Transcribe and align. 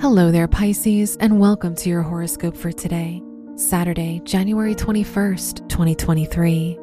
Hello 0.00 0.30
there, 0.30 0.46
Pisces, 0.46 1.16
and 1.16 1.40
welcome 1.40 1.74
to 1.74 1.88
your 1.88 2.02
horoscope 2.02 2.56
for 2.56 2.70
today, 2.70 3.20
Saturday, 3.56 4.20
January 4.22 4.72
21st, 4.72 5.68
2023. 5.68 6.78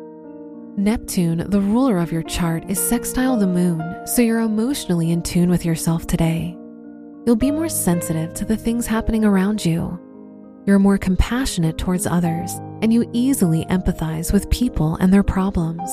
Neptune, 0.75 1.49
the 1.49 1.61
ruler 1.61 1.99
of 1.99 2.11
your 2.11 2.23
chart, 2.23 2.69
is 2.69 2.77
sextile 2.77 3.37
the 3.37 3.47
moon, 3.47 4.05
so 4.05 4.21
you're 4.21 4.41
emotionally 4.41 5.11
in 5.11 5.21
tune 5.21 5.49
with 5.49 5.63
yourself 5.63 6.05
today. 6.05 6.57
You'll 7.25 7.37
be 7.37 7.51
more 7.51 7.69
sensitive 7.69 8.33
to 8.33 8.43
the 8.43 8.57
things 8.57 8.85
happening 8.85 9.23
around 9.23 9.63
you. 9.63 9.97
You're 10.65 10.77
more 10.77 10.97
compassionate 10.97 11.77
towards 11.77 12.05
others, 12.05 12.51
and 12.81 12.91
you 12.91 13.09
easily 13.13 13.63
empathize 13.67 14.33
with 14.33 14.49
people 14.49 14.97
and 14.97 15.13
their 15.13 15.23
problems. 15.23 15.89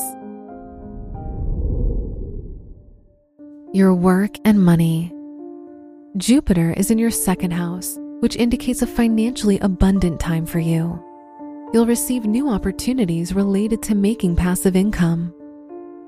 Your 3.72 3.94
work 3.94 4.34
and 4.44 4.60
money. 4.60 5.14
Jupiter 6.18 6.74
is 6.76 6.90
in 6.90 6.98
your 6.98 7.10
second 7.10 7.52
house, 7.52 7.98
which 8.20 8.36
indicates 8.36 8.82
a 8.82 8.86
financially 8.86 9.58
abundant 9.60 10.20
time 10.20 10.44
for 10.44 10.58
you. 10.58 11.02
You'll 11.72 11.86
receive 11.86 12.26
new 12.26 12.50
opportunities 12.50 13.34
related 13.34 13.82
to 13.84 13.94
making 13.94 14.36
passive 14.36 14.76
income. 14.76 15.32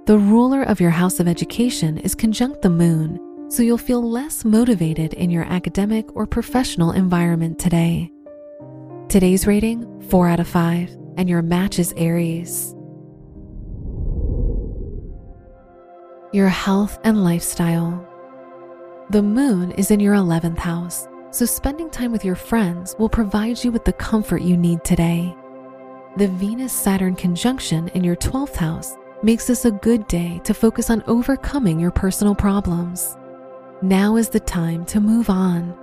The 0.04 0.18
ruler 0.18 0.62
of 0.62 0.78
your 0.78 0.90
house 0.90 1.20
of 1.20 1.26
education 1.26 1.96
is 1.96 2.14
conjunct 2.14 2.60
the 2.60 2.68
moon, 2.68 3.48
so 3.48 3.62
you'll 3.62 3.78
feel 3.78 4.02
less 4.02 4.44
motivated 4.44 5.14
in 5.14 5.30
your 5.30 5.44
academic 5.44 6.14
or 6.14 6.26
professional 6.26 6.92
environment 6.92 7.58
today. 7.58 8.10
Today's 9.08 9.46
rating 9.46 10.02
4 10.10 10.28
out 10.28 10.40
of 10.40 10.48
5, 10.48 10.90
and 11.16 11.30
your 11.30 11.40
match 11.40 11.78
is 11.78 11.94
Aries. 11.96 12.74
Your 16.34 16.48
health 16.48 16.98
and 17.04 17.24
lifestyle. 17.24 18.06
The 19.10 19.22
moon 19.22 19.72
is 19.72 19.90
in 19.90 20.00
your 20.00 20.14
11th 20.14 20.56
house, 20.56 21.06
so 21.30 21.44
spending 21.44 21.90
time 21.90 22.10
with 22.10 22.24
your 22.24 22.34
friends 22.34 22.96
will 22.98 23.10
provide 23.10 23.62
you 23.62 23.70
with 23.70 23.84
the 23.84 23.92
comfort 23.92 24.40
you 24.40 24.56
need 24.56 24.82
today. 24.82 25.36
The 26.16 26.28
Venus 26.28 26.72
Saturn 26.72 27.14
conjunction 27.14 27.88
in 27.88 28.02
your 28.02 28.16
12th 28.16 28.56
house 28.56 28.96
makes 29.22 29.46
this 29.46 29.66
a 29.66 29.70
good 29.70 30.08
day 30.08 30.40
to 30.44 30.54
focus 30.54 30.88
on 30.88 31.04
overcoming 31.06 31.78
your 31.78 31.90
personal 31.90 32.34
problems. 32.34 33.14
Now 33.82 34.16
is 34.16 34.30
the 34.30 34.40
time 34.40 34.86
to 34.86 35.00
move 35.00 35.28
on. 35.28 35.76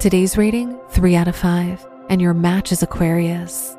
Today's 0.00 0.36
rating 0.36 0.80
3 0.90 1.14
out 1.14 1.28
of 1.28 1.36
5, 1.36 1.86
and 2.10 2.20
your 2.20 2.34
match 2.34 2.72
is 2.72 2.82
Aquarius. 2.82 3.76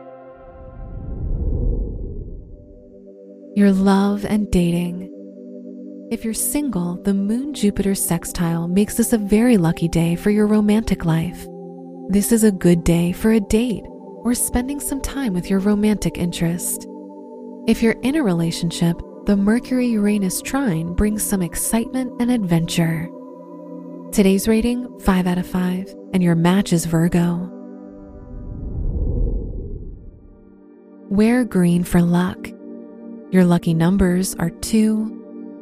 Your 3.56 3.73
love 3.73 4.23
and 4.23 4.50
dating. 4.50 5.17
If 6.09 6.23
you're 6.23 6.33
single, 6.33 6.95
the 7.03 7.13
Moon 7.13 7.53
Jupiter 7.53 7.94
sextile 7.94 8.69
makes 8.69 8.95
this 8.95 9.11
a 9.11 9.17
very 9.17 9.58
lucky 9.58 9.89
day 9.89 10.16
for 10.16 10.30
your 10.30 10.47
romantic 10.47 11.03
life. 11.03 11.45
This 12.08 12.31
is 12.31 12.45
a 12.45 12.52
good 12.52 12.86
day 12.86 13.11
for 13.11 13.33
a 13.33 13.41
date 13.41 13.83
or 13.89 14.33
spending 14.33 14.80
some 14.80 15.02
time 15.02 15.33
with 15.33 15.50
your 15.50 15.59
romantic 15.59 16.17
interest. 16.17 16.88
If 17.67 17.84
you're 17.84 18.00
in 18.03 18.16
a 18.16 18.23
relationship, 18.23 19.01
the 19.25 19.35
Mercury 19.35 19.88
Uranus 19.88 20.41
trine 20.41 20.94
brings 20.94 21.23
some 21.23 21.41
excitement 21.41 22.13
and 22.22 22.31
adventure. 22.31 23.09
Today's 24.13 24.47
rating 24.47 25.00
5 25.01 25.28
out 25.28 25.38
of 25.38 25.46
5, 25.46 25.94
and 26.13 26.23
your 26.23 26.35
match 26.35 26.72
is 26.72 26.85
Virgo. 26.85 27.51
Wear 31.09 31.44
green 31.44 31.84
for 31.84 32.01
luck. 32.01 32.47
Your 33.31 33.44
lucky 33.44 33.73
numbers 33.73 34.35
are 34.35 34.51
2, 34.51 35.16